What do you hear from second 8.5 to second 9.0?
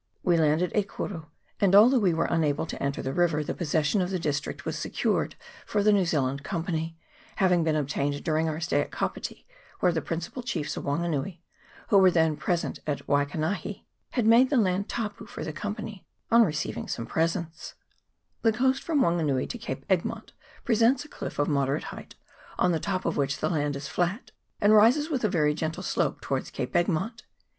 stay at